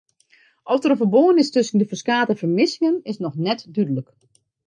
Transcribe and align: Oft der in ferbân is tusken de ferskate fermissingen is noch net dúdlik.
Oft 0.65 0.83
der 0.85 0.93
in 0.93 0.97
ferbân 1.01 1.41
is 1.41 1.51
tusken 1.55 1.79
de 1.81 1.89
ferskate 1.91 2.33
fermissingen 2.41 2.97
is 3.11 3.21
noch 3.23 3.37
net 3.45 3.61
dúdlik. 3.75 4.09